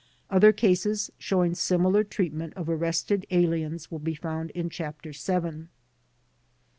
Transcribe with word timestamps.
Other 0.31 0.51
cases 0.51 1.11
showing 1.19 1.53
similar 1.53 2.03
treatment 2.03 2.55
of 2.55 2.67
ar 2.67 2.75
rested 2.75 3.27
aliens 3.29 3.91
will 3.91 3.99
be 3.99 4.15
found 4.15 4.49
in 4.55 4.67
Chapter 4.67 5.11
VII. 5.11 5.67